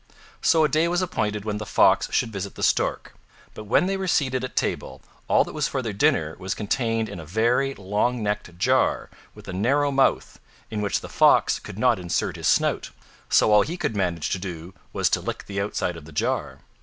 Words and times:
So 0.41 0.63
a 0.63 0.67
day 0.67 0.87
was 0.87 1.03
appointed 1.03 1.45
when 1.45 1.59
the 1.59 1.63
Fox 1.67 2.09
should 2.11 2.33
visit 2.33 2.55
the 2.55 2.63
Stork; 2.63 3.13
but 3.53 3.65
when 3.65 3.85
they 3.85 3.95
were 3.97 4.07
seated 4.07 4.43
at 4.43 4.55
table 4.55 4.99
all 5.27 5.43
that 5.43 5.53
was 5.53 5.67
for 5.67 5.83
their 5.83 5.93
dinner 5.93 6.35
was 6.39 6.55
contained 6.55 7.07
in 7.07 7.19
a 7.19 7.23
very 7.23 7.75
long 7.75 8.23
necked 8.23 8.57
jar 8.57 9.11
with 9.35 9.47
a 9.47 9.53
narrow 9.53 9.91
mouth, 9.91 10.39
in 10.71 10.81
which 10.81 11.01
the 11.01 11.07
Fox 11.07 11.59
could 11.59 11.77
not 11.77 11.99
insert 11.99 12.35
his 12.35 12.47
snout, 12.47 12.89
so 13.29 13.51
all 13.51 13.61
he 13.61 13.77
could 13.77 13.95
manage 13.95 14.29
to 14.31 14.39
do 14.39 14.73
was 14.91 15.07
to 15.11 15.21
lick 15.21 15.45
the 15.45 15.61
outside 15.61 15.95
of 15.95 16.05
the 16.05 16.11
jar. 16.11 16.61